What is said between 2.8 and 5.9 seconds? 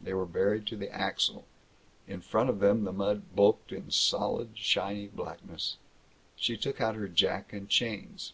the mud bulked in solid, shiny blackness.